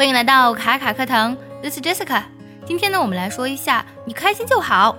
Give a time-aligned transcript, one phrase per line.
[0.00, 2.22] 欢迎来到卡卡课堂，This is Jessica。
[2.64, 4.96] 今天呢，我们来说一下“你开心就好”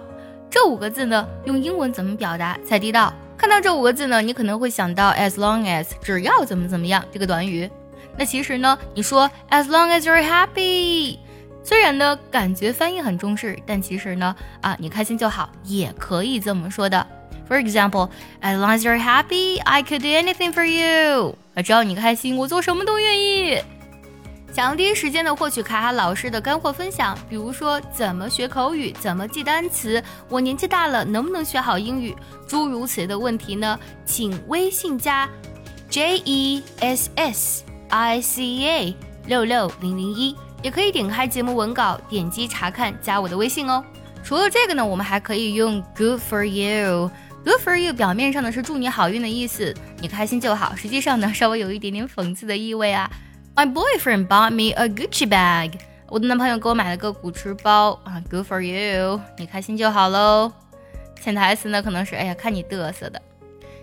[0.48, 3.12] 这五个字呢，用英文怎么表达才地道？
[3.36, 7.68] 看到这五个字呢，你可能会想到 “as long as”，只要怎么怎么样这个短语。
[8.16, 11.18] 那其实呢，你说 “as long as you're happy”，
[11.64, 17.08] 虽然呢感觉翻译很中式，但其实呢啊，你开心就好也可以这么说的。
[17.50, 21.36] For example，as long as you're happy，I could do anything for you。
[21.56, 23.60] 啊，只要你开心，我做什么都愿意。
[24.52, 32.14] 想要第一时间的获取卡卡老师的干货分享，比如说怎么学口语、怎么记单词，我年纪大了能不能学好英语，
[32.46, 33.80] 诸如此类的问题呢？
[34.06, 35.30] 请微信加
[35.90, 38.96] J E S S I C A
[39.26, 43.82] 六六零零一，也可以点开节目文稿，点击查看，加我的微信哦。
[44.22, 47.10] 除了这个呢，我们还可以用 Good for you。
[47.46, 53.10] Good for you 表面上呢是祝你好运的意思，你开心就好，实际上呢稍微有一点点讽刺的意味啊。
[53.54, 55.74] My boyfriend bought me a Gucci bag。
[56.08, 60.52] 我的男朋友给我买了个古驰包啊，Good for you，你开心就好喽。
[61.22, 63.22] 潜台词呢可能是，哎呀，看你嘚瑟的。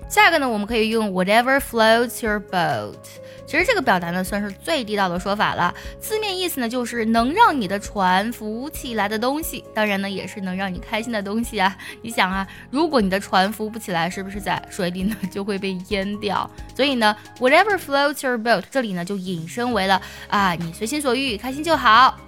[0.08, 2.94] 下一个呢，我们可以用 whatever floats your boat。
[3.46, 5.72] 其实这个表达呢，算是最地道的说法了。
[6.00, 9.62] 字面意思呢，就是能让你的船浮起来的东西。
[9.74, 11.76] 当然呢，也是能让你开心的东西啊。
[12.02, 16.50] 你想啊，如果你的船浮不起来，是不是在水里呢就会被淹掉？
[16.74, 22.18] 所以呢，whatever floats your boat，这里呢就引申为了啊，你随心所欲，开心就好。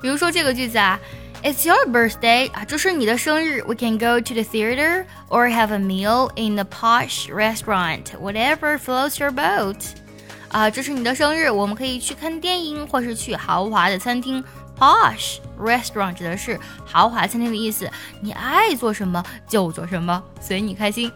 [0.00, 1.00] 比如说这个句子啊。
[1.44, 3.62] It's your birthday 啊，这是你的生日。
[3.64, 9.20] We can go to the theater or have a meal in the posh restaurant, whatever floats
[9.20, 9.76] your boat。
[10.48, 14.42] 啊，这是你的生日，我们可以去看电影，或是去豪华的餐厅。
[14.78, 17.90] Posh restaurant 指的是豪华餐厅的意思。
[18.22, 21.12] 你爱做什么就做什么，随你开心。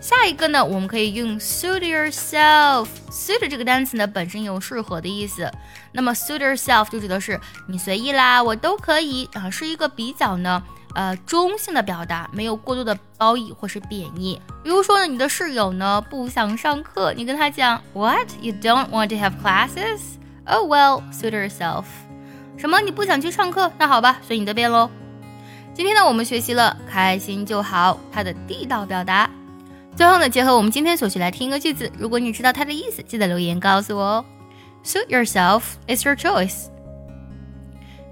[0.00, 2.86] 下一个呢，我们可以用 suit yourself。
[3.10, 5.50] suit 这个单词呢，本身有适合的意思。
[5.92, 10.62] 那么 suit yourself 就指的是你随意啦，我都可以啊，是一个比较呢
[10.94, 14.40] 呃中性的表达，没有过多的褒义或是贬义。
[14.64, 20.00] 比如说呢，你的室友呢不想上课，你跟他讲 What you don't want to have classes?
[20.46, 21.84] Oh well, suit yourself。
[22.56, 22.80] 什么？
[22.80, 23.70] 你不想去上课？
[23.78, 24.88] 那好吧，随你的便喽。
[25.74, 29.28] 今天呢，我们学习了开心就好，它的地道表达。
[30.00, 34.24] 最后呢，结合我们今天所学来听一个句子，如果你知道它的意思，记得留言告诉我哦。
[34.82, 36.68] Suit yourself, it's your choice.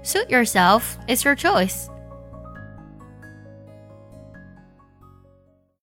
[0.03, 1.87] Suit yourself, it's your choice.